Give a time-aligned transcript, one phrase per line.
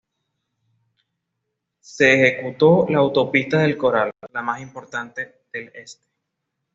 [1.79, 6.07] Se ejecutó la Autopista del Coral, la más importante del este.